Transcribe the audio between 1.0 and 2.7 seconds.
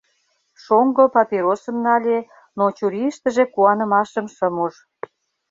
папиросым нале, но